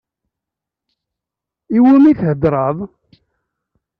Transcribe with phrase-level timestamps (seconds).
[1.77, 2.77] Iwumi theddṛeḍ?